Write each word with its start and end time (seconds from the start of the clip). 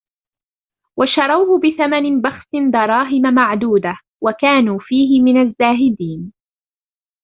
وشروه 0.97 1.59
بثمن 1.59 2.21
بخس 2.21 2.49
دراهم 2.73 3.33
معدودة 3.33 3.97
وكانوا 4.23 4.77
فيه 4.79 5.21
من 5.21 5.41
الزاهدين 5.41 6.33